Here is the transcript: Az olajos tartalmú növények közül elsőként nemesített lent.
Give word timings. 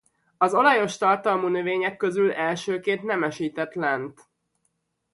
Az 0.37 0.53
olajos 0.53 0.97
tartalmú 0.97 1.47
növények 1.47 1.97
közül 1.97 2.31
elsőként 2.31 3.03
nemesített 3.03 3.73
lent. 3.73 4.29